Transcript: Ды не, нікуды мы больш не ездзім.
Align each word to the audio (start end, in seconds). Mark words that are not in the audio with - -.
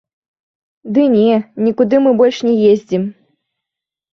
Ды 0.95 1.03
не, 1.15 1.35
нікуды 1.65 1.95
мы 2.07 2.11
больш 2.23 2.37
не 2.49 2.55
ездзім. 2.73 3.03